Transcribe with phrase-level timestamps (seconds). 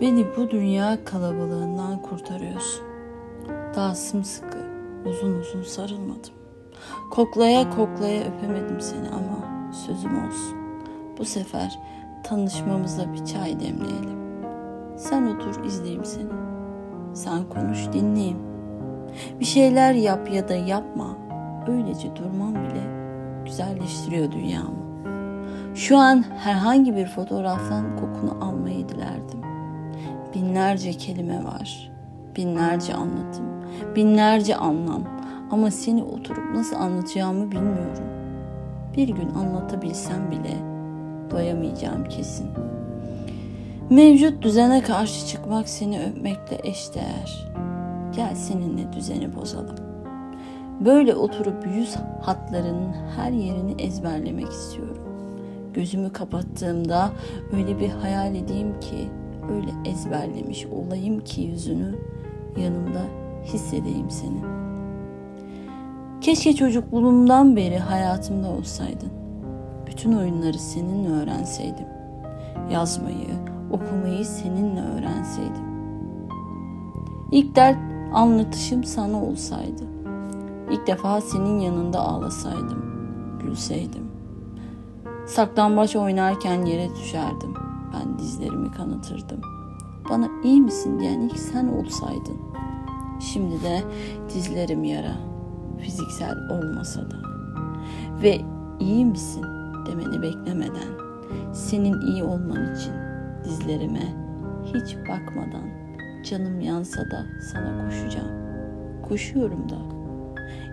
[0.00, 2.84] Beni bu dünya kalabalığından kurtarıyorsun.
[3.74, 4.58] Daha sımsıkı,
[5.06, 6.34] uzun uzun sarılmadım.
[7.10, 10.56] Koklaya koklaya öpemedim seni ama sözüm olsun.
[11.18, 11.78] Bu sefer
[12.24, 14.18] tanışmamıza bir çay demleyelim.
[14.96, 16.30] Sen otur izleyeyim seni.
[17.14, 18.38] Sen konuş dinleyeyim.
[19.40, 21.16] Bir şeyler yap ya da yapma.
[21.68, 22.82] Öylece durmam bile
[23.44, 24.86] güzelleştiriyor dünyamı.
[25.74, 29.55] Şu an herhangi bir fotoğraftan kokunu almayı dilerdim.
[30.36, 31.90] Binlerce kelime var.
[32.36, 33.44] Binlerce anlatım.
[33.96, 35.04] Binlerce anlam.
[35.50, 38.04] Ama seni oturup nasıl anlatacağımı bilmiyorum.
[38.96, 40.56] Bir gün anlatabilsem bile
[41.30, 42.46] doyamayacağım kesin.
[43.90, 47.48] Mevcut düzene karşı çıkmak seni öpmekle eşdeğer.
[48.16, 49.76] Gel seninle düzeni bozalım.
[50.80, 54.98] Böyle oturup yüz hatlarının her yerini ezberlemek istiyorum.
[55.74, 57.10] Gözümü kapattığımda
[57.52, 59.08] öyle bir hayal edeyim ki,
[59.50, 61.94] öyle ezberlemiş olayım ki yüzünü
[62.56, 63.02] yanımda
[63.44, 64.40] hissedeyim seni.
[66.20, 69.10] Keşke çocukluğumdan beri hayatımda olsaydın.
[69.86, 71.86] Bütün oyunları seninle öğrenseydim.
[72.70, 73.28] Yazmayı,
[73.72, 75.66] okumayı seninle öğrenseydim.
[77.32, 77.78] İlk dert
[78.12, 79.82] anlatışım sana olsaydı.
[80.70, 82.84] İlk defa senin yanında ağlasaydım,
[83.42, 84.06] gülseydim.
[85.26, 87.65] Saklambaç oynarken yere düşerdim.
[87.94, 89.40] Ben dizlerimi kanatırdım.
[90.10, 92.36] Bana iyi misin diyen ilk sen olsaydın.
[93.20, 93.82] Şimdi de
[94.34, 95.16] dizlerim yara.
[95.78, 97.16] Fiziksel olmasa da.
[98.22, 98.40] Ve
[98.80, 99.44] iyi misin
[99.86, 101.06] demeni beklemeden.
[101.52, 102.92] Senin iyi olman için
[103.44, 104.14] dizlerime
[104.64, 105.68] hiç bakmadan
[106.30, 108.32] canım yansa da sana koşacağım.
[109.08, 109.76] Koşuyorum da.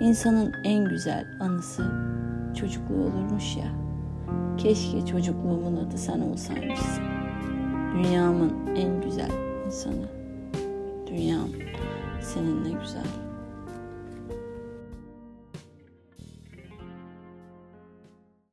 [0.00, 1.82] İnsanın en güzel anısı
[2.54, 3.89] çocukluğu olurmuş ya.
[4.58, 7.04] Keşke çocukluğumun adı sen olsaymışsın.
[7.94, 9.30] Dünyamın en güzel
[9.66, 10.08] insanı.
[11.06, 11.48] Dünyam
[12.20, 13.29] seninle güzel.